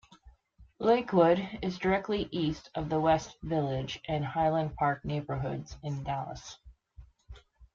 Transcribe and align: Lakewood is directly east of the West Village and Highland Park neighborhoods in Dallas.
Lakewood 0.79 1.59
is 1.61 1.77
directly 1.77 2.27
east 2.31 2.71
of 2.73 2.89
the 2.89 2.99
West 2.99 3.37
Village 3.43 3.99
and 4.07 4.25
Highland 4.25 4.73
Park 4.75 5.05
neighborhoods 5.05 5.77
in 5.83 6.03
Dallas. 6.03 6.57